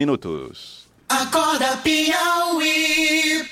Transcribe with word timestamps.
minutos. 0.00 0.86
Acorda 1.08 1.76
Piauí. 1.78 3.44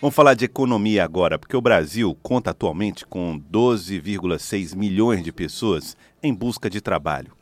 Vamos 0.00 0.14
falar 0.14 0.34
de 0.34 0.44
economia 0.44 1.02
agora, 1.02 1.40
porque 1.40 1.56
o 1.56 1.60
Brasil 1.60 2.16
conta 2.22 2.50
atualmente 2.50 3.04
com 3.04 3.36
12,6 3.52 4.76
milhões 4.76 5.24
de 5.24 5.32
pessoas 5.32 5.96
em 6.22 6.32
busca 6.32 6.70
de 6.70 6.80
trabalho. 6.80 7.32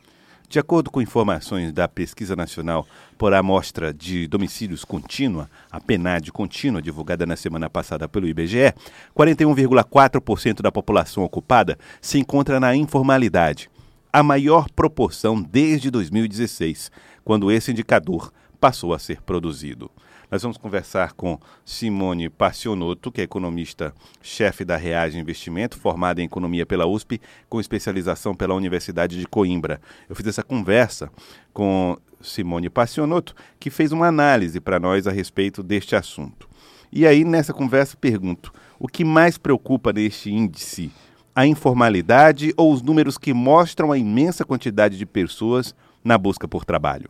De 0.49 0.57
acordo 0.57 0.89
com 0.89 0.99
informações 0.99 1.71
da 1.71 1.87
Pesquisa 1.87 2.35
Nacional 2.35 2.87
por 3.15 3.31
Amostra 3.31 3.93
de 3.93 4.27
Domicílios 4.27 4.83
Contínua, 4.83 5.47
a 5.71 5.79
PNAD 5.79 6.31
contínua, 6.31 6.81
divulgada 6.81 7.27
na 7.27 7.35
semana 7.35 7.69
passada 7.69 8.09
pelo 8.09 8.27
IBGE, 8.27 8.73
41,4% 9.15 10.63
da 10.63 10.71
população 10.71 11.23
ocupada 11.23 11.77
se 12.01 12.17
encontra 12.17 12.59
na 12.59 12.75
informalidade, 12.75 13.69
a 14.11 14.23
maior 14.23 14.67
proporção 14.71 15.39
desde 15.39 15.91
2016, 15.91 16.91
quando 17.23 17.51
esse 17.51 17.69
indicador 17.69 18.33
passou 18.67 18.93
a 18.93 18.99
ser 18.99 19.21
produzido. 19.21 19.89
Nós 20.29 20.41
vamos 20.41 20.57
conversar 20.57 21.13
com 21.13 21.39
Simone 21.63 22.27
Passionotto, 22.27 23.09
que 23.09 23.21
é 23.21 23.23
economista-chefe 23.23 24.65
da 24.65 24.75
Reage 24.75 25.17
Investimento, 25.17 25.79
formada 25.79 26.21
em 26.21 26.25
economia 26.25 26.65
pela 26.65 26.85
USP, 26.85 27.21
com 27.47 27.61
especialização 27.61 28.35
pela 28.35 28.53
Universidade 28.53 29.17
de 29.17 29.25
Coimbra. 29.25 29.79
Eu 30.09 30.17
fiz 30.17 30.27
essa 30.27 30.43
conversa 30.43 31.09
com 31.53 31.95
Simone 32.19 32.69
Passionotto, 32.69 33.33
que 33.57 33.69
fez 33.69 33.93
uma 33.93 34.07
análise 34.07 34.59
para 34.59 34.81
nós 34.81 35.07
a 35.07 35.11
respeito 35.11 35.63
deste 35.63 35.95
assunto. 35.95 36.49
E 36.91 37.07
aí, 37.07 37.23
nessa 37.23 37.53
conversa, 37.53 37.95
pergunto: 37.95 38.51
o 38.77 38.89
que 38.89 39.05
mais 39.05 39.37
preocupa 39.37 39.93
neste 39.93 40.29
índice? 40.29 40.91
A 41.33 41.47
informalidade 41.47 42.53
ou 42.57 42.73
os 42.73 42.81
números 42.81 43.17
que 43.17 43.33
mostram 43.33 43.93
a 43.93 43.97
imensa 43.97 44.43
quantidade 44.43 44.97
de 44.97 45.05
pessoas 45.05 45.73
na 46.03 46.17
busca 46.17 46.49
por 46.49 46.65
trabalho? 46.65 47.09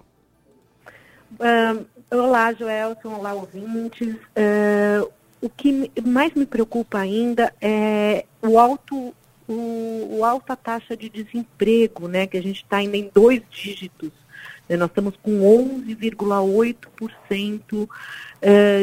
Uh, 1.34 1.86
olá, 2.10 2.54
Joelson, 2.54 3.10
olá, 3.10 3.34
ouvintes. 3.34 4.16
Uh, 4.16 5.12
o 5.42 5.50
que 5.50 5.92
mais 6.06 6.34
me 6.34 6.46
preocupa 6.46 7.00
ainda 7.00 7.54
é 7.62 8.24
o 8.42 8.58
alto, 8.58 9.14
o, 9.48 10.18
o 10.18 10.24
alta 10.24 10.56
taxa 10.56 10.96
de 10.96 11.10
desemprego, 11.10 12.08
né? 12.08 12.26
Que 12.26 12.38
a 12.38 12.42
gente 12.42 12.64
está 12.64 12.78
ainda 12.78 12.96
em 12.96 13.12
dois 13.14 13.42
dígitos. 13.52 14.12
Né, 14.70 14.78
nós 14.78 14.90
estamos 14.90 15.16
com 15.22 15.42
11,8% 15.86 17.84
uh, 17.84 17.90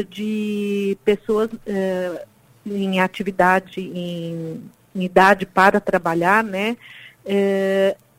de 0.08 0.96
pessoas 1.04 1.50
em 2.66 3.00
atividade, 3.00 3.80
em, 3.80 4.62
idade 4.94 5.44
para 5.44 5.80
trabalhar, 5.80 6.44
né? 6.44 6.76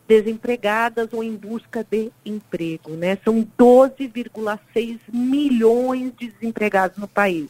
Desempregadas 0.07 1.11
ou 1.11 1.23
em 1.23 1.35
busca 1.35 1.85
de 1.89 2.11
emprego, 2.25 2.91
né? 2.91 3.17
São 3.23 3.47
12,6 3.57 4.99
milhões 5.11 6.11
de 6.17 6.31
desempregados 6.31 6.97
no 6.97 7.07
país. 7.07 7.49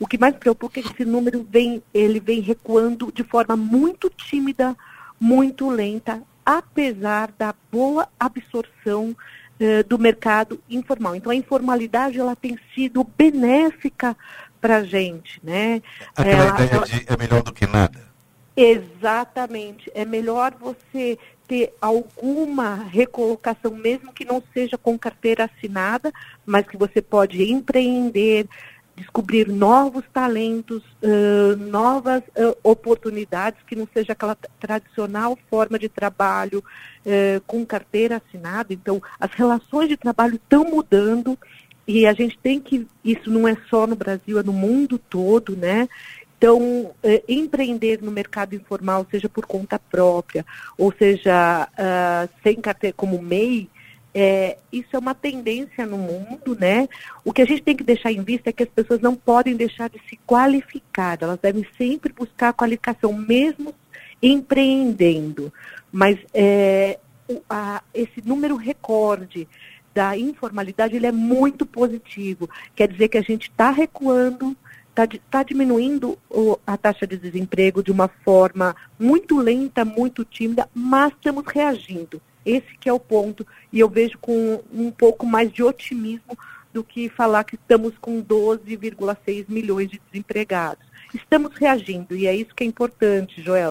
O 0.00 0.06
que 0.06 0.18
mais 0.18 0.36
preocupa 0.36 0.78
é 0.78 0.82
que 0.82 0.88
esse 0.88 1.04
número 1.04 1.46
vem, 1.48 1.82
ele 1.92 2.20
vem 2.20 2.40
recuando 2.40 3.12
de 3.12 3.24
forma 3.24 3.56
muito 3.56 4.10
tímida, 4.10 4.76
muito 5.20 5.68
lenta, 5.68 6.22
apesar 6.44 7.32
da 7.36 7.54
boa 7.70 8.08
absorção 8.18 9.16
eh, 9.60 9.82
do 9.82 9.98
mercado 9.98 10.60
informal. 10.70 11.16
Então 11.16 11.32
a 11.32 11.34
informalidade 11.34 12.18
ela 12.18 12.36
tem 12.36 12.56
sido 12.74 13.04
benéfica 13.16 14.16
para 14.60 14.76
a 14.76 14.84
gente, 14.84 15.40
né? 15.42 15.82
Aquela 16.16 16.44
ela, 16.44 16.64
ideia 16.64 16.80
de 16.82 17.12
é 17.12 17.16
melhor 17.16 17.42
do 17.42 17.52
que 17.52 17.66
nada. 17.66 18.08
Exatamente. 18.56 19.90
É 19.94 20.04
melhor 20.04 20.52
você 20.60 21.18
ter 21.48 21.74
alguma 21.80 22.74
recolocação, 22.74 23.74
mesmo 23.74 24.12
que 24.12 24.24
não 24.24 24.42
seja 24.52 24.76
com 24.76 24.98
carteira 24.98 25.44
assinada, 25.44 26.12
mas 26.44 26.66
que 26.66 26.76
você 26.76 27.00
pode 27.00 27.42
empreender, 27.50 28.46
descobrir 28.94 29.48
novos 29.48 30.04
talentos, 30.12 30.82
uh, 31.02 31.56
novas 31.56 32.22
uh, 32.36 32.56
oportunidades, 32.62 33.60
que 33.66 33.74
não 33.74 33.88
seja 33.92 34.12
aquela 34.12 34.36
tradicional 34.60 35.38
forma 35.48 35.78
de 35.78 35.88
trabalho 35.88 36.58
uh, 36.60 37.40
com 37.46 37.64
carteira 37.64 38.16
assinada. 38.16 38.74
Então, 38.74 39.00
as 39.18 39.32
relações 39.32 39.88
de 39.88 39.96
trabalho 39.96 40.34
estão 40.34 40.64
mudando 40.64 41.38
e 41.86 42.06
a 42.06 42.12
gente 42.12 42.38
tem 42.38 42.60
que, 42.60 42.86
isso 43.02 43.30
não 43.30 43.48
é 43.48 43.56
só 43.70 43.86
no 43.86 43.96
Brasil, 43.96 44.38
é 44.38 44.42
no 44.42 44.52
mundo 44.52 44.98
todo, 44.98 45.56
né? 45.56 45.88
Então, 46.38 46.94
eh, 47.02 47.22
empreender 47.28 48.00
no 48.00 48.12
mercado 48.12 48.54
informal, 48.54 49.04
seja 49.10 49.28
por 49.28 49.44
conta 49.44 49.76
própria, 49.76 50.46
ou 50.78 50.94
seja, 50.96 51.68
uh, 51.72 52.30
sem 52.44 52.54
carteira 52.60 52.94
como 52.96 53.20
MEI, 53.20 53.68
é, 54.14 54.56
isso 54.72 54.88
é 54.92 54.98
uma 54.98 55.14
tendência 55.14 55.84
no 55.84 55.98
mundo, 55.98 56.56
né? 56.58 56.88
O 57.24 57.32
que 57.32 57.42
a 57.42 57.44
gente 57.44 57.62
tem 57.62 57.76
que 57.76 57.84
deixar 57.84 58.10
em 58.10 58.22
vista 58.22 58.50
é 58.50 58.52
que 58.52 58.62
as 58.62 58.68
pessoas 58.68 59.00
não 59.00 59.14
podem 59.14 59.54
deixar 59.54 59.90
de 59.90 60.00
se 60.08 60.16
qualificar, 60.26 61.18
elas 61.20 61.38
devem 61.40 61.66
sempre 61.76 62.12
buscar 62.12 62.50
a 62.50 62.52
qualificação, 62.52 63.12
mesmo 63.12 63.74
empreendendo. 64.22 65.52
Mas 65.92 66.18
é, 66.32 66.98
o, 67.28 67.42
a, 67.50 67.82
esse 67.92 68.22
número 68.24 68.56
recorde 68.56 69.46
da 69.94 70.16
informalidade 70.16 70.96
ele 70.96 71.06
é 71.06 71.12
muito 71.12 71.66
positivo. 71.66 72.48
Quer 72.74 72.88
dizer 72.88 73.08
que 73.08 73.18
a 73.18 73.22
gente 73.22 73.50
está 73.50 73.70
recuando, 73.70 74.56
está 75.04 75.06
tá 75.30 75.42
diminuindo 75.42 76.18
o, 76.28 76.58
a 76.66 76.76
taxa 76.76 77.06
de 77.06 77.16
desemprego 77.16 77.82
de 77.82 77.92
uma 77.92 78.08
forma 78.08 78.74
muito 78.98 79.38
lenta, 79.38 79.84
muito 79.84 80.24
tímida, 80.24 80.68
mas 80.74 81.12
estamos 81.12 81.44
reagindo. 81.46 82.20
Esse 82.44 82.76
que 82.80 82.88
é 82.88 82.92
o 82.92 82.98
ponto. 82.98 83.46
E 83.72 83.78
eu 83.78 83.88
vejo 83.88 84.18
com 84.18 84.62
um 84.72 84.90
pouco 84.90 85.26
mais 85.26 85.52
de 85.52 85.62
otimismo 85.62 86.36
do 86.72 86.82
que 86.82 87.08
falar 87.08 87.44
que 87.44 87.54
estamos 87.54 87.96
com 87.98 88.22
12,6 88.22 89.46
milhões 89.48 89.90
de 89.90 90.00
desempregados. 90.10 90.86
Estamos 91.14 91.54
reagindo 91.54 92.16
e 92.16 92.26
é 92.26 92.34
isso 92.34 92.54
que 92.54 92.64
é 92.64 92.66
importante, 92.66 93.42
Joel. 93.42 93.70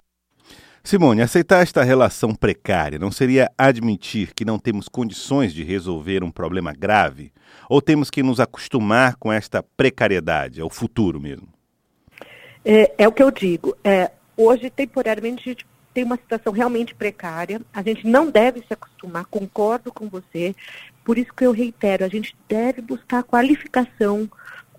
Simone, 0.88 1.22
aceitar 1.22 1.62
esta 1.62 1.84
relação 1.84 2.34
precária 2.34 2.98
não 2.98 3.12
seria 3.12 3.52
admitir 3.58 4.34
que 4.34 4.46
não 4.46 4.58
temos 4.58 4.88
condições 4.88 5.54
de 5.54 5.62
resolver 5.62 6.24
um 6.24 6.32
problema 6.32 6.72
grave? 6.72 7.34
Ou 7.70 7.82
temos 7.82 8.10
que 8.10 8.24
nos 8.24 8.40
acostumar 8.40 9.18
com 9.18 9.30
esta 9.30 9.62
precariedade? 9.62 10.62
É 10.62 10.64
o 10.64 10.70
futuro 10.70 11.20
mesmo? 11.20 11.50
É, 12.64 12.94
é 13.00 13.06
o 13.06 13.12
que 13.12 13.22
eu 13.22 13.30
digo. 13.30 13.76
É, 13.84 14.12
hoje, 14.38 14.70
temporariamente, 14.70 15.42
a 15.42 15.52
gente 15.52 15.68
tem 15.94 16.06
uma 16.06 16.16
situação 16.16 16.54
realmente 16.54 16.96
precária. 16.96 17.60
A 17.74 17.82
gente 17.82 18.08
não 18.08 18.32
deve 18.32 18.62
se 18.62 18.72
acostumar, 18.72 19.26
concordo 19.26 19.92
com 19.92 20.08
você. 20.08 20.56
Por 21.04 21.18
isso 21.18 21.34
que 21.36 21.46
eu 21.46 21.52
reitero, 21.52 22.06
a 22.06 22.08
gente 22.08 22.34
deve 22.48 22.82
buscar 22.82 23.24
qualificação, 23.24 24.32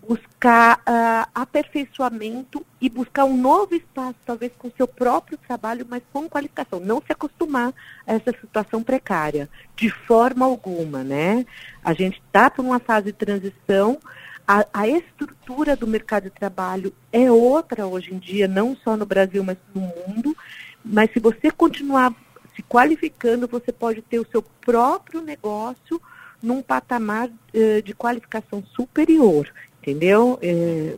buscar 0.09 0.79
uh, 0.79 1.31
aperfeiçoamento 1.35 2.65
e 2.81 2.89
buscar 2.89 3.27
um 3.27 3.37
novo 3.37 3.75
espaço, 3.75 4.17
talvez 4.25 4.51
com 4.59 4.71
seu 4.71 4.89
próprio 4.89 5.37
trabalho, 5.37 5.87
mas 5.87 6.03
com 6.11 6.27
qualificação. 6.27 6.81
Não 6.81 7.03
se 7.03 7.13
acostumar 7.13 7.75
a 8.07 8.15
essa 8.15 8.33
situação 8.41 8.83
precária, 8.83 9.51
de 9.77 9.91
forma 9.91 10.47
alguma, 10.47 11.05
né? 11.05 11.45
A 11.85 11.93
gente 11.93 12.23
está 12.27 12.49
por 12.49 12.65
uma 12.65 12.79
fase 12.79 13.07
de 13.07 13.13
transição, 13.13 13.99
a, 14.47 14.67
a, 14.73 14.89
estrutura 14.89 15.77
do 15.77 15.87
mercado 15.87 16.25
de 16.25 16.31
trabalho 16.31 16.95
é 17.13 17.31
outra 17.31 17.87
hoje 17.87 18.15
em 18.15 18.19
dia, 18.19 18.49
não 18.49 18.75
só 18.75 18.97
no 18.97 19.05
Brasil, 19.05 19.45
mas 19.45 19.59
no 19.75 19.83
mundo. 19.83 20.35
Mas 20.83 21.13
se 21.13 21.21
você 21.21 21.51
continuar 21.51 22.15
se 22.57 22.63
qualificando, 22.63 23.47
você 23.47 23.71
pode 23.71 24.01
ter 24.01 24.19
o 24.19 24.27
seu 24.31 24.43
próprio 24.43 25.21
negócio 25.21 26.01
num 26.43 26.63
patamar 26.63 27.29
uh, 27.29 27.83
de 27.83 27.93
qualificação 27.93 28.65
superior 28.75 29.53
entendeu? 29.81 30.39
É, 30.43 30.97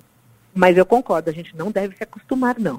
mas 0.54 0.76
eu 0.76 0.84
concordo, 0.84 1.30
a 1.30 1.32
gente 1.32 1.56
não 1.56 1.70
deve 1.70 1.96
se 1.96 2.02
acostumar, 2.02 2.58
não. 2.58 2.78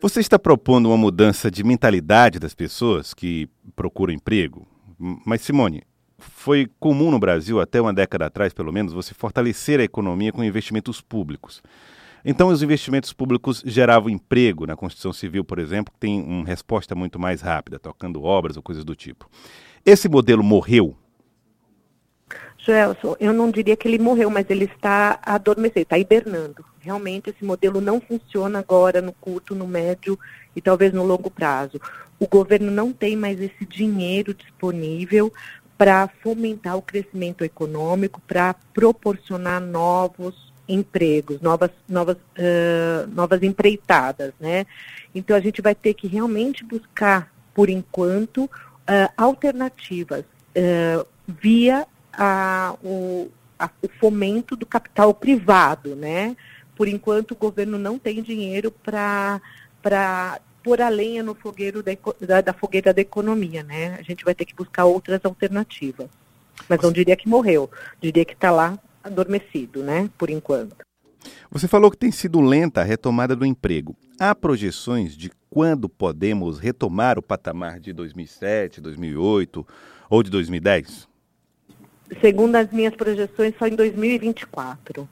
Você 0.00 0.20
está 0.20 0.38
propondo 0.38 0.86
uma 0.86 0.96
mudança 0.96 1.50
de 1.50 1.62
mentalidade 1.62 2.38
das 2.38 2.54
pessoas 2.54 3.12
que 3.12 3.48
procuram 3.76 4.14
emprego? 4.14 4.66
Mas, 4.98 5.42
Simone, 5.42 5.82
foi 6.18 6.70
comum 6.78 7.10
no 7.10 7.18
Brasil, 7.18 7.60
até 7.60 7.80
uma 7.80 7.92
década 7.92 8.26
atrás, 8.26 8.52
pelo 8.54 8.72
menos, 8.72 8.94
você 8.94 9.12
fortalecer 9.12 9.78
a 9.78 9.84
economia 9.84 10.32
com 10.32 10.42
investimentos 10.42 11.02
públicos. 11.02 11.62
Então, 12.24 12.48
os 12.48 12.62
investimentos 12.62 13.12
públicos 13.12 13.62
geravam 13.64 14.10
emprego 14.10 14.66
na 14.66 14.76
construção 14.76 15.12
civil, 15.12 15.44
por 15.44 15.58
exemplo, 15.58 15.92
que 15.92 15.98
tem 15.98 16.22
uma 16.22 16.46
resposta 16.46 16.94
muito 16.94 17.18
mais 17.18 17.40
rápida, 17.40 17.78
tocando 17.78 18.22
obras 18.22 18.56
ou 18.56 18.62
coisas 18.62 18.84
do 18.84 18.94
tipo. 18.94 19.28
Esse 19.84 20.08
modelo 20.08 20.42
morreu 20.42 20.96
Joelson, 22.64 23.16
eu 23.18 23.32
não 23.32 23.50
diria 23.50 23.76
que 23.76 23.88
ele 23.88 23.98
morreu, 23.98 24.30
mas 24.30 24.48
ele 24.50 24.64
está 24.64 25.18
adormecido, 25.22 25.80
está 25.80 25.98
hibernando. 25.98 26.64
Realmente 26.80 27.30
esse 27.30 27.44
modelo 27.44 27.80
não 27.80 28.00
funciona 28.00 28.58
agora 28.58 29.00
no 29.00 29.12
curto, 29.12 29.54
no 29.54 29.66
médio 29.66 30.18
e 30.54 30.60
talvez 30.60 30.92
no 30.92 31.04
longo 31.04 31.30
prazo. 31.30 31.80
O 32.18 32.26
governo 32.26 32.70
não 32.70 32.92
tem 32.92 33.16
mais 33.16 33.40
esse 33.40 33.64
dinheiro 33.64 34.34
disponível 34.34 35.32
para 35.76 36.08
fomentar 36.22 36.76
o 36.76 36.82
crescimento 36.82 37.42
econômico, 37.42 38.20
para 38.26 38.54
proporcionar 38.74 39.60
novos 39.60 40.52
empregos, 40.68 41.40
novas, 41.40 41.70
novas, 41.88 42.16
uh, 42.16 43.08
novas 43.12 43.42
empreitadas, 43.42 44.32
né? 44.38 44.66
Então 45.14 45.36
a 45.36 45.40
gente 45.40 45.60
vai 45.60 45.74
ter 45.74 45.94
que 45.94 46.06
realmente 46.06 46.64
buscar, 46.64 47.32
por 47.54 47.68
enquanto, 47.68 48.44
uh, 48.44 48.50
alternativas 49.16 50.20
uh, 50.20 51.06
via 51.26 51.86
a, 52.12 52.74
o, 52.82 53.30
a, 53.58 53.70
o 53.82 53.88
fomento 54.00 54.56
do 54.56 54.66
capital 54.66 55.12
privado, 55.14 55.94
né? 55.94 56.36
Por 56.76 56.88
enquanto, 56.88 57.32
o 57.32 57.36
governo 57.36 57.78
não 57.78 57.98
tem 57.98 58.22
dinheiro 58.22 58.70
para 58.70 59.40
pôr 60.62 60.80
a 60.80 60.88
lenha 60.88 61.22
no 61.22 61.34
fogueiro 61.34 61.82
da, 61.82 61.92
da, 62.20 62.40
da, 62.40 62.52
fogueira 62.52 62.92
da 62.92 63.00
economia, 63.00 63.62
né? 63.62 63.96
A 63.98 64.02
gente 64.02 64.24
vai 64.24 64.34
ter 64.34 64.44
que 64.44 64.54
buscar 64.54 64.84
outras 64.84 65.20
alternativas. 65.24 66.08
Mas 66.68 66.80
não 66.80 66.92
diria 66.92 67.16
que 67.16 67.28
morreu, 67.28 67.70
diria 68.00 68.24
que 68.24 68.34
está 68.34 68.50
lá 68.50 68.78
adormecido, 69.02 69.82
né? 69.82 70.08
Por 70.16 70.30
enquanto. 70.30 70.76
Você 71.50 71.66
falou 71.66 71.90
que 71.90 71.96
tem 71.96 72.10
sido 72.10 72.40
lenta 72.40 72.80
a 72.80 72.84
retomada 72.84 73.34
do 73.34 73.44
emprego. 73.44 73.96
Há 74.18 74.34
projeções 74.34 75.16
de 75.16 75.30
quando 75.48 75.88
podemos 75.88 76.58
retomar 76.58 77.18
o 77.18 77.22
patamar 77.22 77.80
de 77.80 77.92
2007, 77.92 78.80
2008 78.80 79.66
ou 80.08 80.22
de 80.22 80.30
2010? 80.30 81.09
Segundo 82.20 82.56
as 82.56 82.70
minhas 82.72 82.94
projeções, 82.94 83.54
só 83.58 83.66
em 83.66 83.74
2024. 83.74 85.02
Uhum. 85.02 85.08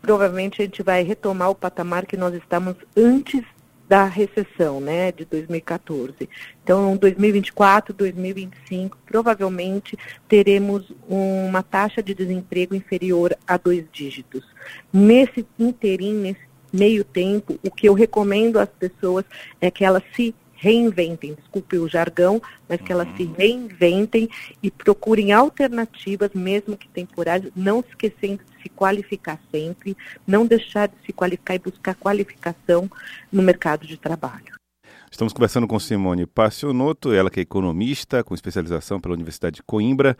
Provavelmente 0.00 0.60
a 0.60 0.64
gente 0.64 0.82
vai 0.82 1.02
retomar 1.02 1.50
o 1.50 1.54
patamar 1.54 2.06
que 2.06 2.16
nós 2.16 2.34
estamos 2.34 2.74
antes 2.96 3.44
da 3.88 4.06
recessão, 4.06 4.80
né, 4.80 5.12
de 5.12 5.26
2014. 5.26 6.26
Então, 6.64 6.96
2024, 6.96 7.92
2025, 7.92 8.96
provavelmente 9.04 9.98
teremos 10.26 10.90
uma 11.06 11.62
taxa 11.62 12.02
de 12.02 12.14
desemprego 12.14 12.74
inferior 12.74 13.36
a 13.46 13.58
dois 13.58 13.84
dígitos. 13.92 14.46
Nesse 14.90 15.46
interim, 15.58 16.14
nesse 16.14 16.40
meio 16.72 17.04
tempo, 17.04 17.58
o 17.62 17.70
que 17.70 17.86
eu 17.86 17.92
recomendo 17.92 18.58
às 18.58 18.70
pessoas 18.70 19.26
é 19.60 19.70
que 19.70 19.84
elas 19.84 20.02
se 20.16 20.34
reinventem, 20.62 21.34
desculpe 21.34 21.76
o 21.76 21.88
jargão, 21.88 22.40
mas 22.68 22.80
que 22.80 22.92
elas 22.92 23.08
se 23.16 23.24
uhum. 23.24 23.34
reinventem 23.36 24.28
e 24.62 24.70
procurem 24.70 25.32
alternativas, 25.32 26.30
mesmo 26.32 26.76
que 26.76 26.88
temporárias, 26.88 27.52
não 27.56 27.80
esquecendo 27.80 28.44
de 28.44 28.62
se 28.62 28.68
qualificar 28.68 29.40
sempre, 29.50 29.96
não 30.24 30.46
deixar 30.46 30.86
de 30.86 30.94
se 31.04 31.12
qualificar 31.12 31.56
e 31.56 31.58
buscar 31.58 31.96
qualificação 31.96 32.88
no 33.32 33.42
mercado 33.42 33.84
de 33.84 33.96
trabalho. 33.96 34.54
Estamos 35.10 35.32
conversando 35.32 35.66
com 35.66 35.80
Simone 35.80 36.26
Passionotto, 36.26 37.12
ela 37.12 37.28
que 37.28 37.40
é 37.40 37.42
economista, 37.42 38.22
com 38.22 38.32
especialização 38.32 39.00
pela 39.00 39.14
Universidade 39.14 39.56
de 39.56 39.62
Coimbra. 39.64 40.16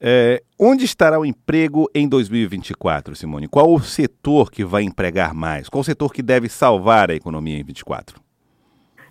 É, 0.00 0.42
onde 0.58 0.86
estará 0.86 1.20
o 1.20 1.24
emprego 1.24 1.88
em 1.94 2.08
2024, 2.08 3.14
Simone? 3.14 3.46
Qual 3.46 3.72
o 3.72 3.80
setor 3.80 4.50
que 4.50 4.64
vai 4.64 4.84
empregar 4.84 5.34
mais? 5.34 5.68
Qual 5.68 5.82
o 5.82 5.84
setor 5.84 6.12
que 6.12 6.22
deve 6.22 6.48
salvar 6.48 7.10
a 7.10 7.14
economia 7.14 7.54
em 7.54 7.64
2024? 7.64 8.21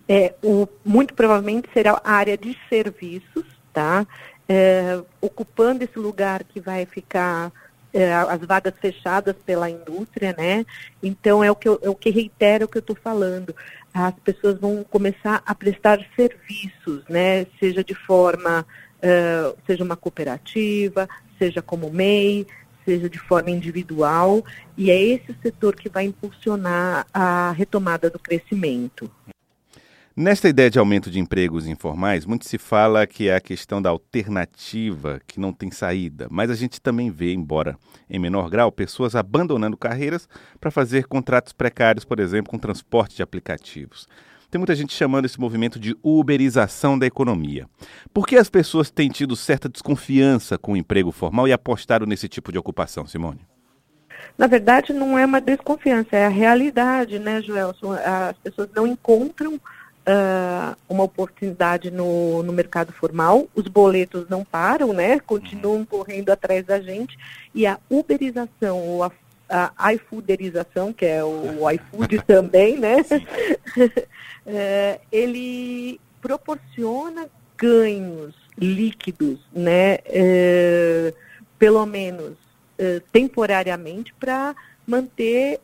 É, 0.08 0.34
o, 0.44 0.68
muito 0.84 1.14
provavelmente 1.14 1.70
será 1.74 2.02
a 2.04 2.12
área 2.12 2.38
de 2.38 2.58
serviços, 2.70 3.46
tá? 3.74 4.06
É, 4.48 5.02
ocupando 5.22 5.84
esse 5.84 5.98
lugar 5.98 6.44
que 6.44 6.60
vai 6.60 6.86
ficar 6.86 7.52
é, 7.94 8.14
as 8.14 8.42
vagas 8.42 8.74
fechadas 8.80 9.36
pela 9.46 9.70
indústria, 9.70 10.34
né? 10.38 10.66
Então 11.02 11.44
é 11.44 11.52
o 11.52 11.56
que 11.56 11.68
eu, 11.68 11.80
é 11.82 11.90
o 11.90 11.96
que 11.96 12.10
reitero 12.10 12.66
o 12.66 12.68
que 12.68 12.78
eu 12.78 12.82
estou 12.82 12.96
falando. 12.96 13.56
As 13.94 14.14
pessoas 14.16 14.60
vão 14.60 14.84
começar 14.84 15.42
a 15.46 15.54
prestar 15.54 16.00
serviços, 16.16 17.04
né? 17.10 17.46
Seja 17.60 17.84
de 17.84 17.94
forma, 17.94 18.66
uh, 18.98 19.58
seja 19.68 19.84
uma 19.84 19.98
cooperativa, 19.98 21.08
seja 21.38 21.62
como 21.62 21.90
MEI, 21.90 22.48
seja 22.86 23.10
de 23.10 23.20
forma 23.20 23.52
individual, 23.52 24.44
e 24.78 24.90
é 24.90 25.02
esse 25.02 25.36
setor 25.42 25.76
que 25.76 25.90
vai 25.90 26.06
impulsionar 26.06 27.06
a 27.14 27.52
retomada 27.52 28.10
do 28.10 28.20
crescimento. 28.20 29.12
Nesta 30.22 30.48
ideia 30.48 30.70
de 30.70 30.78
aumento 30.78 31.10
de 31.10 31.20
empregos 31.20 31.66
informais, 31.66 32.28
muito 32.28 32.48
se 32.48 32.60
fala 32.60 33.08
que 33.08 33.28
é 33.28 33.36
a 33.36 33.42
questão 33.42 33.82
da 33.82 33.90
alternativa 33.90 35.20
que 35.26 35.40
não 35.40 35.52
tem 35.52 35.72
saída, 35.72 36.28
mas 36.30 36.52
a 36.52 36.54
gente 36.54 36.80
também 36.80 37.10
vê, 37.10 37.34
embora 37.34 37.76
em 38.08 38.20
menor 38.20 38.48
grau, 38.48 38.72
pessoas 38.72 39.16
abandonando 39.16 39.76
carreiras 39.76 40.30
para 40.60 40.70
fazer 40.70 41.08
contratos 41.08 41.54
precários, 41.54 42.06
por 42.06 42.20
exemplo, 42.20 42.52
com 42.52 42.60
transporte 42.60 43.16
de 43.16 43.24
aplicativos. 43.24 44.08
Tem 44.52 44.60
muita 44.60 44.76
gente 44.76 44.94
chamando 44.94 45.26
esse 45.26 45.40
movimento 45.40 45.80
de 45.80 45.98
uberização 46.04 47.00
da 47.00 47.08
economia. 47.08 47.68
Por 48.14 48.28
que 48.28 48.36
as 48.36 48.48
pessoas 48.48 48.92
têm 48.92 49.10
tido 49.10 49.36
certa 49.36 49.68
desconfiança 49.68 50.56
com 50.56 50.74
o 50.74 50.78
emprego 50.78 51.12
formal 51.12 51.48
e 51.48 51.52
apostaram 51.52 52.06
nesse 52.06 52.30
tipo 52.30 52.52
de 52.52 52.60
ocupação, 52.60 53.08
Simone? 53.08 53.42
Na 54.38 54.46
verdade, 54.46 54.94
não 54.94 55.18
é 55.18 55.26
uma 55.26 55.42
desconfiança, 55.42 56.16
é 56.16 56.28
a 56.28 56.30
realidade, 56.30 57.18
né, 57.18 57.42
Joelson? 57.42 57.94
As 57.94 58.38
pessoas 58.38 58.70
não 58.76 58.86
encontram 58.86 59.60
uh, 60.08 60.76
uma 60.90 61.04
oportunidade 61.04 61.92
no, 61.92 62.44
no 62.44 62.54
mercado 62.54 62.92
formal, 62.92 63.48
os 63.56 63.68
boletos 63.68 64.28
não 64.30 64.44
param, 64.44 64.94
né? 64.94 65.20
Continuam 65.20 65.78
uhum. 65.78 65.86
correndo 65.86 66.30
atrás 66.30 66.66
da 66.66 66.80
gente 66.80 67.18
e 67.54 67.66
a 67.66 67.78
uberização 67.90 68.80
ou 68.80 69.04
a, 69.04 69.12
a 69.78 69.94
iFooderização, 69.94 70.94
que 70.94 71.06
é 71.06 71.24
o, 71.24 71.62
o 71.62 71.72
iFood 71.72 72.22
também, 72.26 72.78
né? 72.78 72.98
uh, 73.02 75.02
ele 75.12 76.00
proporciona 76.22 77.28
ganhos 77.58 78.36
líquidos, 78.58 79.40
né? 79.54 80.00
Uh, 80.08 81.14
pelo 81.58 81.86
menos 81.86 82.36
temporariamente 83.12 84.12
para 84.20 84.56
manter 84.88 85.60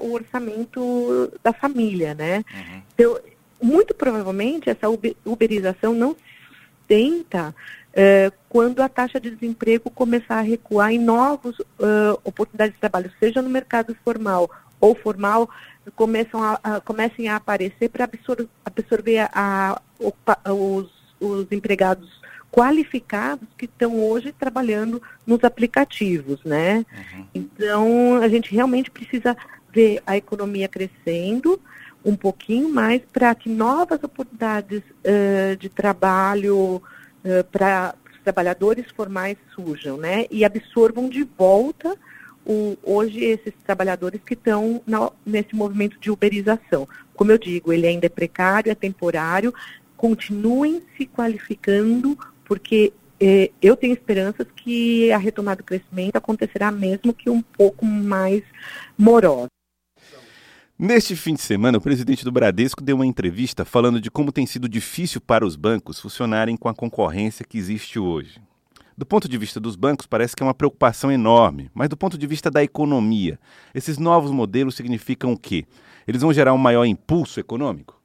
o 0.00 0.14
orçamento 0.14 1.30
da 1.44 1.52
família, 1.52 2.14
né? 2.14 2.42
Uhum. 2.54 2.82
Então, 2.94 3.20
muito 3.62 3.94
provavelmente 3.94 4.68
essa 4.68 4.88
uberização 5.24 5.94
não 5.94 6.14
se 6.14 6.32
sustenta 6.92 7.54
uh, 7.92 8.32
quando 8.48 8.80
a 8.80 8.88
taxa 8.88 9.18
de 9.18 9.30
desemprego 9.30 9.90
começar 9.90 10.36
a 10.36 10.42
recuar 10.42 10.92
em 10.92 10.98
novas 10.98 11.58
uh, 11.58 12.18
oportunidades 12.24 12.74
de 12.74 12.80
trabalho, 12.80 13.12
seja 13.18 13.40
no 13.40 13.48
mercado 13.48 13.96
formal 14.04 14.50
ou 14.80 14.94
formal, 14.94 15.48
começam 15.94 16.42
a, 16.42 16.58
a 16.62 16.80
comecem 16.80 17.28
a 17.28 17.36
aparecer 17.36 17.88
para 17.88 18.04
absor 18.04 18.46
absorver 18.64 19.28
a, 19.32 19.80
a, 20.26 20.52
os, 20.52 20.90
os 21.20 21.50
empregados 21.52 22.20
qualificados 22.50 23.48
que 23.56 23.64
estão 23.64 23.98
hoje 23.98 24.32
trabalhando 24.32 25.00
nos 25.26 25.42
aplicativos, 25.42 26.44
né? 26.44 26.84
Uhum. 27.14 27.26
Então, 27.34 28.16
a 28.16 28.28
gente 28.28 28.54
realmente 28.54 28.90
precisa 28.90 29.34
ver 29.72 30.02
a 30.06 30.18
economia 30.18 30.68
crescendo, 30.68 31.58
um 32.04 32.16
pouquinho 32.16 32.68
mais 32.68 33.02
para 33.12 33.34
que 33.34 33.48
novas 33.48 34.02
oportunidades 34.02 34.82
uh, 34.82 35.56
de 35.56 35.68
trabalho 35.68 36.76
uh, 37.24 37.44
para 37.50 37.94
os 38.12 38.20
trabalhadores 38.22 38.86
formais 38.94 39.36
surjam, 39.54 39.96
né? 39.96 40.26
E 40.30 40.44
absorvam 40.44 41.08
de 41.08 41.24
volta 41.24 41.96
o, 42.44 42.76
hoje 42.82 43.24
esses 43.24 43.52
trabalhadores 43.64 44.20
que 44.24 44.34
estão 44.34 44.82
nesse 45.24 45.54
movimento 45.54 45.98
de 46.00 46.10
uberização. 46.10 46.88
Como 47.14 47.30
eu 47.30 47.38
digo, 47.38 47.72
ele 47.72 47.86
ainda 47.86 48.06
é 48.06 48.08
precário, 48.08 48.70
é 48.70 48.74
temporário, 48.74 49.54
continuem 49.96 50.82
se 50.96 51.06
qualificando, 51.06 52.18
porque 52.44 52.92
eh, 53.20 53.52
eu 53.62 53.76
tenho 53.76 53.92
esperanças 53.92 54.46
que 54.56 55.12
a 55.12 55.18
retomada 55.18 55.58
do 55.58 55.64
crescimento 55.64 56.16
acontecerá 56.16 56.72
mesmo 56.72 57.14
que 57.14 57.30
um 57.30 57.40
pouco 57.40 57.86
mais 57.86 58.42
morosa. 58.98 59.48
Neste 60.84 61.14
fim 61.14 61.34
de 61.34 61.40
semana, 61.40 61.78
o 61.78 61.80
presidente 61.80 62.24
do 62.24 62.32
Bradesco 62.32 62.82
deu 62.82 62.96
uma 62.96 63.06
entrevista 63.06 63.64
falando 63.64 64.00
de 64.00 64.10
como 64.10 64.32
tem 64.32 64.44
sido 64.44 64.68
difícil 64.68 65.20
para 65.20 65.46
os 65.46 65.54
bancos 65.54 66.00
funcionarem 66.00 66.56
com 66.56 66.68
a 66.68 66.74
concorrência 66.74 67.46
que 67.48 67.56
existe 67.56 68.00
hoje. 68.00 68.40
Do 68.98 69.06
ponto 69.06 69.28
de 69.28 69.38
vista 69.38 69.60
dos 69.60 69.76
bancos, 69.76 70.06
parece 70.06 70.34
que 70.34 70.42
é 70.42 70.46
uma 70.46 70.52
preocupação 70.52 71.12
enorme, 71.12 71.70
mas 71.72 71.88
do 71.88 71.96
ponto 71.96 72.18
de 72.18 72.26
vista 72.26 72.50
da 72.50 72.64
economia, 72.64 73.38
esses 73.72 73.96
novos 73.96 74.32
modelos 74.32 74.74
significam 74.74 75.32
o 75.32 75.38
quê? 75.38 75.66
Eles 76.04 76.20
vão 76.20 76.32
gerar 76.32 76.52
um 76.52 76.58
maior 76.58 76.84
impulso 76.84 77.38
econômico? 77.38 78.02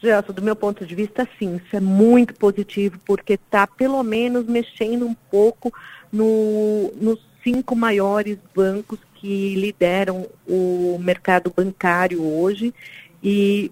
Gelson, 0.00 0.32
do 0.32 0.40
meu 0.40 0.56
ponto 0.56 0.86
de 0.86 0.94
vista, 0.94 1.28
sim, 1.38 1.56
isso 1.56 1.76
é 1.76 1.80
muito 1.80 2.32
positivo, 2.32 2.98
porque 3.04 3.34
está 3.34 3.66
pelo 3.66 4.02
menos 4.02 4.46
mexendo 4.46 5.06
um 5.06 5.14
pouco 5.30 5.70
no, 6.10 6.90
nos 6.98 7.20
cinco 7.44 7.76
maiores 7.76 8.38
bancos 8.54 8.98
que 9.14 9.54
lideram 9.54 10.26
o 10.48 10.98
mercado 11.00 11.52
bancário 11.54 12.20
hoje 12.20 12.74
e 13.22 13.70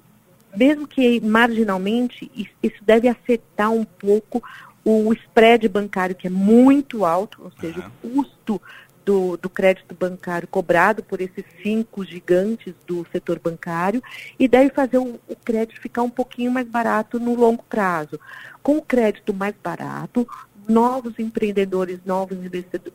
mesmo 0.54 0.86
que 0.86 1.20
marginalmente, 1.20 2.30
isso 2.62 2.84
deve 2.84 3.08
afetar 3.08 3.70
um 3.72 3.84
pouco 3.84 4.42
o 4.84 5.12
spread 5.14 5.68
bancário, 5.68 6.14
que 6.14 6.26
é 6.26 6.30
muito 6.30 7.04
alto, 7.04 7.42
ou 7.44 7.52
seja, 7.60 7.80
uhum. 7.80 8.10
o 8.10 8.24
custo 8.24 8.60
do, 9.04 9.36
do, 9.36 9.48
crédito 9.48 9.94
bancário 9.94 10.46
cobrado 10.46 11.02
por 11.02 11.20
esses 11.20 11.44
cinco 11.62 12.04
gigantes 12.04 12.74
do 12.86 13.06
setor 13.10 13.38
bancário 13.38 14.02
e 14.38 14.46
deve 14.46 14.70
fazer 14.70 14.98
o, 14.98 15.18
o, 15.26 15.34
crédito 15.36 15.80
ficar 15.80 16.02
um 16.02 16.10
pouquinho 16.10 16.52
mais 16.52 16.68
barato 16.68 17.18
no 17.18 17.34
longo 17.34 17.64
prazo. 17.64 18.18
Com 18.62 18.76
o 18.76 18.82
crédito 18.82 19.34
mais 19.34 19.54
barato, 19.60 20.26
novos 20.68 21.18
empreendedores, 21.18 22.00
novos 22.04 22.38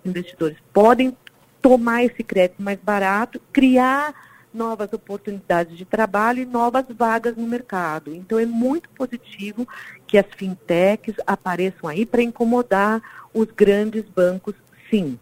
investidores 0.06 0.58
podem 0.74 1.16
tomar 1.62 2.04
esse 2.04 2.24
crédito 2.24 2.62
mais 2.62 2.80
barato, 2.80 3.42
criar 3.52 4.14
novas 4.54 4.92
oportunidades 4.94 5.78
de 5.78 5.86
trabalho 5.86 6.42
e 6.42 6.46
novas 6.46 6.86
vagas 6.90 7.36
no 7.36 7.46
mercado. 7.46 8.14
Então 8.14 8.40
é 8.40 8.46
muito 8.46 8.90
positivo 8.90 9.68
que 10.08 10.18
as 10.18 10.26
fintechs 10.36 11.16
apareçam 11.26 11.90
aí 11.90 12.06
para 12.06 12.24
incomodar 12.24 13.02
os 13.34 13.48
grandes 13.52 14.04
bancos 14.04 14.56
sim. 14.90 15.20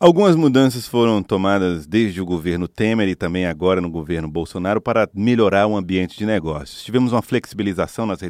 Algumas 0.00 0.36
mudanças 0.36 0.86
foram 0.86 1.20
tomadas 1.24 1.84
desde 1.84 2.20
o 2.20 2.24
governo 2.24 2.68
Temer 2.68 3.08
e 3.08 3.16
também 3.16 3.46
agora 3.46 3.80
no 3.80 3.90
governo 3.90 4.28
Bolsonaro 4.28 4.80
para 4.80 5.10
melhorar 5.12 5.66
o 5.66 5.76
ambiente 5.76 6.16
de 6.16 6.24
negócios. 6.24 6.84
Tivemos 6.84 7.10
uma 7.10 7.20
flexibilização 7.20 8.06
nas, 8.06 8.20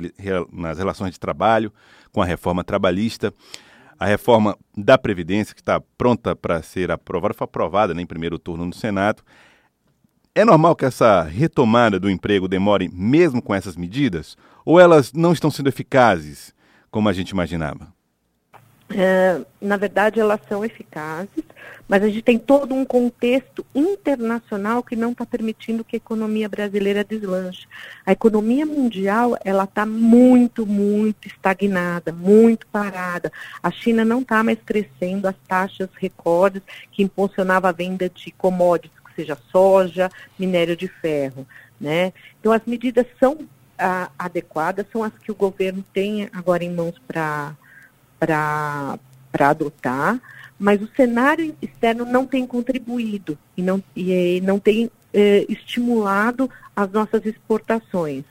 nas 0.51 0.79
relações 0.79 1.13
de 1.13 1.21
trabalho 1.21 1.71
com 2.11 2.23
a 2.23 2.25
reforma 2.25 2.65
trabalhista. 2.65 3.35
A 3.99 4.07
reforma 4.07 4.57
da 4.75 4.97
Previdência, 4.97 5.55
que 5.55 5.61
está 5.61 5.79
pronta 5.99 6.35
para 6.35 6.63
ser 6.63 6.91
aprovada, 6.91 7.35
foi 7.35 7.45
aprovada 7.45 7.93
né, 7.93 8.01
em 8.01 8.07
primeiro 8.07 8.39
turno 8.39 8.65
no 8.65 8.73
Senado. 8.73 9.23
É 10.35 10.47
normal 10.47 10.75
que 10.75 10.87
essa 10.87 11.23
retomada 11.23 12.01
do 12.01 12.09
emprego 12.09 12.49
demore 12.49 12.89
mesmo 12.91 13.43
com 13.43 13.55
essas 13.55 13.77
medidas? 13.77 14.39
Ou 14.65 14.81
elas 14.81 15.13
não 15.13 15.35
estão 15.35 15.51
sendo 15.51 15.69
eficazes 15.69 16.55
como 16.91 17.11
a 17.11 17.13
gente 17.13 17.29
imaginava? 17.29 17.98
É, 18.91 19.41
na 19.61 19.77
verdade, 19.77 20.19
elas 20.19 20.41
são 20.49 20.65
eficazes, 20.65 21.45
mas 21.87 22.03
a 22.03 22.07
gente 22.07 22.23
tem 22.23 22.39
todo 22.39 22.75
um 22.75 22.87
contexto 22.87 23.65
internacional 23.75 24.83
que 24.83 24.97
não 24.97 25.13
está 25.13 25.27
permitindo 25.27 25.85
que 25.85 25.97
a 25.97 25.99
economia 25.99 26.49
brasileira 26.49 27.05
deslanche. 27.05 27.67
A 28.07 28.13
economia 28.13 28.65
mundial 28.65 29.37
ela 29.45 29.65
está 29.65 29.85
muito, 29.85 30.67
muito 30.67 31.29
estagnada, 31.29 32.13
muito 32.13 32.67
parada. 32.69 33.31
A 33.63 33.71
China 33.71 34.05
não 34.07 34.21
está 34.23 34.43
mais 34.43 34.59
crescendo 34.65 35.29
as 35.29 35.37
taxas 35.47 35.91
recordes 35.99 36.63
que 36.91 37.03
impulsionava 37.03 37.69
a 37.69 37.73
venda 37.73 38.09
de 38.09 38.31
commodities, 38.33 38.99
que 39.07 39.15
seja 39.15 39.37
soja, 39.53 40.11
minério 40.39 40.77
de 40.77 40.89
ferro. 40.89 41.47
Né? 41.79 42.13
Então, 42.41 42.53
as 42.53 42.63
medidas 42.67 43.07
são 43.21 43.39
ah, 43.79 44.11
adequadas, 44.19 44.87
são 44.91 45.03
as 45.05 45.13
que 45.19 45.31
o 45.31 45.35
governo 45.35 45.85
tem 45.93 46.29
agora 46.33 46.65
em 46.65 46.75
mãos 46.75 46.95
para 47.07 47.55
para 48.19 48.99
adotar, 49.39 50.21
mas 50.59 50.83
o 50.83 50.89
cenário 50.97 51.55
externo 51.63 52.05
não 52.05 52.27
tem 52.27 52.47
contribuído 52.47 53.39
e 53.57 53.63
não, 53.63 53.83
e, 53.95 54.41
não 54.43 54.59
tem 54.59 54.91
eh, 55.15 55.47
estimulado 55.49 56.51
as 56.75 56.91
nossas 56.91 57.25
exportações. 57.25 58.25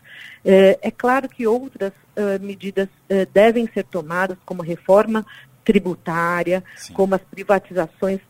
Eh, 0.44 0.78
é 0.82 0.92
claro 0.92 1.30
que 1.30 1.48
outras 1.48 1.94
eh, 2.16 2.38
medidas 2.40 2.90
devem 3.34 3.70
ser 3.74 3.86
tomadas, 3.86 4.38
como 4.46 4.62
reforma 4.62 5.26
tributária, 5.68 6.64
Sim. 6.78 6.94
como 6.94 7.16
as 7.16 7.22
privatizações 7.22 8.22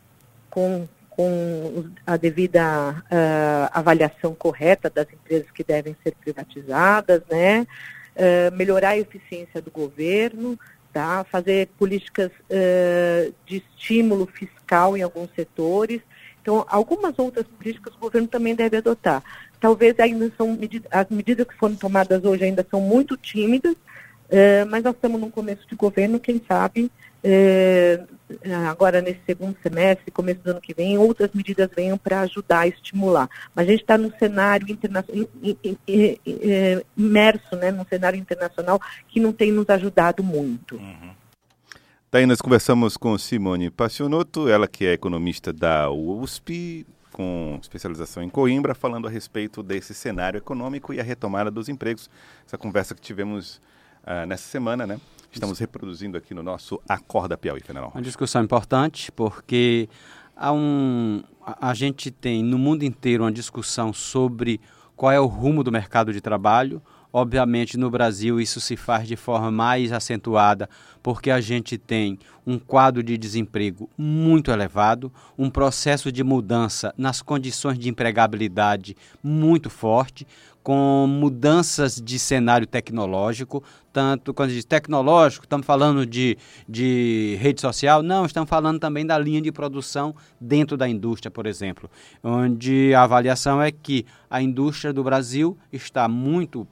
com, 0.50 0.88
com 1.10 1.84
a 2.04 2.16
devida 2.16 2.90
uh, 2.92 3.70
avaliação 3.72 4.34
correta 4.34 4.90
das 4.90 5.06
empresas 5.12 5.48
que 5.52 5.62
devem 5.62 5.96
ser 6.02 6.14
privatizadas, 6.16 7.22
né? 7.30 7.64
Uh, 8.16 8.54
melhorar 8.56 8.90
a 8.90 8.98
eficiência 8.98 9.62
do 9.62 9.70
governo, 9.70 10.58
tá? 10.98 11.24
fazer 11.24 11.68
políticas 11.78 12.30
uh, 12.50 13.32
de 13.46 13.58
estímulo 13.58 14.26
fiscal 14.26 14.96
em 14.96 15.02
alguns 15.02 15.30
setores. 15.34 16.00
Então, 16.42 16.64
algumas 16.68 17.16
outras 17.18 17.46
políticas 17.46 17.94
o 17.94 17.98
governo 17.98 18.26
também 18.26 18.54
deve 18.54 18.78
adotar. 18.78 19.22
Talvez 19.60 19.98
ainda 20.00 20.32
são 20.36 20.58
as 20.90 21.08
medidas 21.08 21.46
que 21.46 21.54
foram 21.54 21.76
tomadas 21.76 22.24
hoje 22.24 22.44
ainda 22.44 22.66
são 22.68 22.80
muito 22.80 23.16
tímidas, 23.16 23.74
uh, 23.74 24.66
mas 24.68 24.82
nós 24.82 24.94
estamos 24.94 25.20
num 25.20 25.30
começo 25.30 25.66
de 25.68 25.76
governo, 25.76 26.18
quem 26.18 26.42
sabe 26.48 26.90
é, 27.22 28.00
agora 28.68 29.00
nesse 29.00 29.20
segundo 29.26 29.56
semestre, 29.62 30.10
começo 30.10 30.40
do 30.40 30.50
ano 30.50 30.60
que 30.60 30.74
vem, 30.74 30.98
outras 30.98 31.30
medidas 31.32 31.68
venham 31.74 31.98
para 31.98 32.20
ajudar 32.20 32.60
a 32.60 32.68
estimular. 32.68 33.28
Mas 33.54 33.66
a 33.66 33.70
gente 33.70 33.80
está 33.80 33.98
num 33.98 34.12
cenário 34.18 34.70
internacional, 34.70 35.28
imerso, 36.96 37.56
né, 37.56 37.70
num 37.70 37.84
cenário 37.84 38.18
internacional 38.18 38.80
que 39.08 39.20
não 39.20 39.32
tem 39.32 39.50
nos 39.50 39.68
ajudado 39.68 40.22
muito. 40.22 40.76
Uhum. 40.76 41.10
Daí 42.10 42.24
nós 42.24 42.40
conversamos 42.40 42.96
com 42.96 43.18
Simone 43.18 43.70
Passionotto, 43.70 44.48
ela 44.48 44.66
que 44.66 44.86
é 44.86 44.92
economista 44.94 45.52
da 45.52 45.90
USP, 45.90 46.86
com 47.12 47.58
especialização 47.60 48.22
em 48.22 48.30
Coimbra, 48.30 48.74
falando 48.74 49.06
a 49.08 49.10
respeito 49.10 49.62
desse 49.62 49.92
cenário 49.92 50.38
econômico 50.38 50.94
e 50.94 51.00
a 51.00 51.02
retomada 51.02 51.50
dos 51.50 51.68
empregos. 51.68 52.08
Essa 52.46 52.56
conversa 52.56 52.94
que 52.94 53.00
tivemos 53.00 53.60
uh, 54.04 54.24
nessa 54.26 54.44
semana, 54.44 54.86
né? 54.86 55.00
Estamos 55.32 55.58
reproduzindo 55.58 56.16
aqui 56.16 56.34
no 56.34 56.42
nosso 56.42 56.80
Acorda 56.88 57.36
Piauí, 57.36 57.60
Federal. 57.60 57.90
Uma 57.94 58.02
discussão 58.02 58.42
importante, 58.42 59.10
porque 59.12 59.88
há 60.36 60.52
um, 60.52 61.22
a 61.44 61.74
gente 61.74 62.10
tem 62.10 62.42
no 62.42 62.58
mundo 62.58 62.82
inteiro 62.82 63.24
uma 63.24 63.32
discussão 63.32 63.92
sobre 63.92 64.60
qual 64.96 65.12
é 65.12 65.20
o 65.20 65.26
rumo 65.26 65.62
do 65.62 65.70
mercado 65.70 66.12
de 66.12 66.20
trabalho. 66.20 66.82
Obviamente, 67.20 67.76
no 67.76 67.90
Brasil, 67.90 68.40
isso 68.40 68.60
se 68.60 68.76
faz 68.76 69.08
de 69.08 69.16
forma 69.16 69.50
mais 69.50 69.90
acentuada, 69.90 70.70
porque 71.02 71.32
a 71.32 71.40
gente 71.40 71.76
tem 71.76 72.16
um 72.46 72.60
quadro 72.60 73.02
de 73.02 73.18
desemprego 73.18 73.90
muito 73.98 74.52
elevado, 74.52 75.12
um 75.36 75.50
processo 75.50 76.12
de 76.12 76.22
mudança 76.22 76.94
nas 76.96 77.20
condições 77.20 77.76
de 77.76 77.88
empregabilidade 77.88 78.96
muito 79.20 79.68
forte, 79.68 80.24
com 80.62 81.08
mudanças 81.08 82.00
de 82.00 82.20
cenário 82.20 82.68
tecnológico, 82.68 83.64
tanto 83.92 84.32
quando 84.32 84.50
diz 84.50 84.64
tecnológico, 84.64 85.44
estamos 85.44 85.66
falando 85.66 86.06
de, 86.06 86.38
de 86.68 87.36
rede 87.40 87.60
social, 87.60 88.00
não, 88.00 88.26
estamos 88.26 88.48
falando 88.48 88.78
também 88.78 89.04
da 89.04 89.18
linha 89.18 89.42
de 89.42 89.50
produção 89.50 90.14
dentro 90.40 90.76
da 90.76 90.88
indústria, 90.88 91.32
por 91.32 91.46
exemplo, 91.46 91.90
onde 92.22 92.94
a 92.94 93.02
avaliação 93.02 93.60
é 93.60 93.72
que 93.72 94.06
a 94.30 94.40
indústria 94.40 94.92
do 94.92 95.02
Brasil 95.02 95.58
está 95.72 96.06
muito 96.06 96.64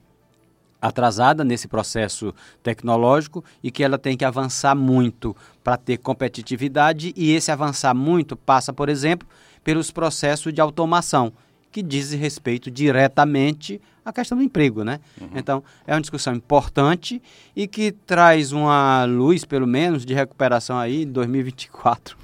atrasada 0.80 1.45
nesse 1.45 1.68
processo 1.68 2.35
tecnológico 2.62 3.45
e 3.62 3.71
que 3.71 3.83
ela 3.83 3.99
tem 3.99 4.16
que 4.16 4.25
avançar 4.25 4.75
muito 4.75 5.37
para 5.64 5.76
ter 5.76 5.99
competitividade 5.99 7.12
e 7.16 7.33
esse 7.33 7.50
avançar 7.50 7.95
muito 7.95 8.37
passa, 8.37 8.73
por 8.73 8.88
exemplo, 8.88 9.26
pelos 9.64 9.90
processos 9.90 10.52
de 10.52 10.61
automação 10.61 11.33
que 11.76 11.83
diz 11.83 12.11
respeito 12.12 12.71
diretamente 12.71 13.78
à 14.02 14.11
questão 14.11 14.38
do 14.38 14.42
emprego, 14.42 14.83
né? 14.83 14.99
Uhum. 15.21 15.28
Então, 15.35 15.62
é 15.87 15.92
uma 15.92 16.00
discussão 16.00 16.35
importante 16.35 17.21
e 17.54 17.66
que 17.66 17.92
traz 17.92 18.50
uma 18.50 19.04
luz, 19.04 19.45
pelo 19.45 19.66
menos, 19.66 20.06
de 20.06 20.14
recuperação 20.14 20.78
aí 20.78 21.02
em 21.02 21.06
2024. 21.12 22.16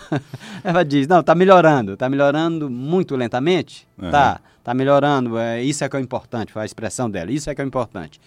Ela 0.64 0.82
diz, 0.82 1.06
não, 1.06 1.20
está 1.20 1.34
melhorando, 1.34 1.92
está 1.92 2.08
melhorando 2.08 2.70
muito 2.70 3.14
lentamente, 3.14 3.86
uhum. 3.98 4.10
tá, 4.10 4.40
tá 4.64 4.74
melhorando, 4.74 5.38
é, 5.38 5.62
isso 5.62 5.84
é 5.84 5.88
que 5.88 5.94
é 5.94 5.98
o 6.00 6.02
importante, 6.02 6.52
foi 6.52 6.62
a 6.62 6.64
expressão 6.64 7.08
dela, 7.10 7.30
isso 7.30 7.50
é 7.50 7.54
que 7.54 7.60
é 7.60 7.64
o 7.64 7.68
importante. 7.68 8.18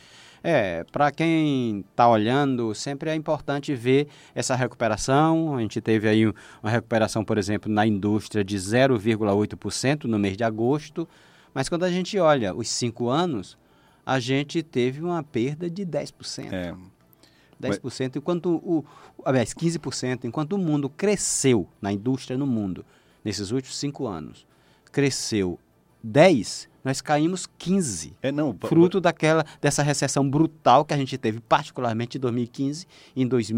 É, 0.44 0.84
para 0.91 1.12
quem 1.12 1.84
está 1.89 2.08
olhando, 2.08 2.74
sempre 2.75 3.10
é 3.10 3.15
importante 3.15 3.74
ver 3.74 4.08
essa 4.36 4.56
recuperação. 4.56 5.56
A 5.56 5.62
gente 5.62 5.82
teve 5.82 6.08
aí 6.08 6.25
uma 6.25 6.70
recuperação, 6.70 7.25
por 7.25 7.38
exemplo, 7.38 7.72
na 7.72 7.86
indústria 7.86 8.44
de 8.44 8.56
0,8% 8.56 10.06
no 10.06 10.20
mês 10.20 10.38
de 10.38 10.44
agosto. 10.44 11.10
Mas 11.53 11.67
quando 11.67 11.84
a 11.84 11.89
gente 11.89 12.17
olha 12.20 12.56
os 12.56 12.70
cinco 12.70 13.10
anos, 13.10 13.58
a 14.06 14.20
gente 14.20 14.62
teve 14.62 15.01
uma 15.01 15.24
perda 15.24 15.70
de 15.70 15.86
10%. 15.86 16.53
É. 16.53 16.74
10%, 17.60 18.17
enquanto 18.17 18.51
o, 18.63 18.86
aliás, 19.25 19.53
15%, 19.53 20.25
enquanto 20.25 20.53
o 20.53 20.58
mundo 20.60 20.88
cresceu 20.88 21.67
na 21.82 21.91
indústria 21.91 22.38
no 22.38 22.46
mundo 22.46 22.86
nesses 23.25 23.50
últimos 23.50 23.77
cinco 23.77 24.06
anos, 24.06 24.46
cresceu 24.91 25.60
10%, 26.06 26.68
nós 26.84 27.01
caímos 27.01 27.46
15. 27.58 28.16
É 28.22 28.32
não, 28.32 28.58
fruto 28.63 29.01
daquela 29.01 29.46
dessa 29.60 29.84
recessão 29.84 30.27
brutal 30.30 30.86
que 30.86 30.94
a 30.94 30.98
gente 30.98 31.18
teve, 31.18 31.42
particularmente 31.42 32.18
em 32.18 32.22
2015 32.22 32.88
e 33.13 33.24
em 33.24 33.27
2000 33.27 33.46